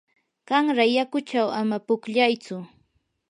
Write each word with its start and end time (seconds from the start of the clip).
qanra 0.47 0.85
yakuchaw 0.95 1.49
ama 1.59 1.77
pukllaytsu. 1.87 2.57